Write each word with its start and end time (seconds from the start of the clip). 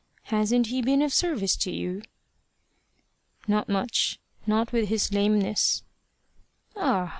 "Hasn't 0.33 0.65
he 0.65 0.81
been 0.81 1.03
of 1.03 1.13
service 1.13 1.55
to 1.57 1.69
you?" 1.69 2.01
"Not 3.47 3.69
much, 3.69 4.19
not 4.47 4.71
with 4.73 4.89
his 4.89 5.13
lameness" 5.13 5.83
"Ah!" 6.75 7.09